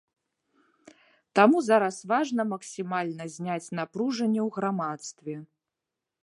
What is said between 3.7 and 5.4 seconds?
напружанне ў грамадстве.